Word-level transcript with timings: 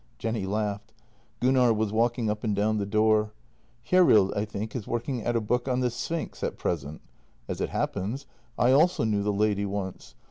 Jenny 0.17 0.47
laughed. 0.47 0.93
Gunnar 1.41 1.71
was 1.73 1.93
walking 1.93 2.27
up 2.27 2.43
and 2.43 2.55
down 2.55 2.77
the 2.79 2.87
door." 2.87 3.33
Hjerrild, 3.87 4.35
I 4.35 4.45
think, 4.45 4.75
is 4.75 4.87
working 4.87 5.21
at 5.23 5.35
a 5.35 5.39
book 5.39 5.67
on 5.67 5.81
the' 5.81 5.91
Sphinx' 6.01 6.41
at 6.43 6.57
present. 6.57 7.01
As 7.47 7.61
it 7.61 7.69
happens, 7.69 8.25
I 8.57 8.71
also 8.71 9.03
knew 9.03 9.21
the 9.21 9.31
lady 9.31 9.63
once. 9.67 10.15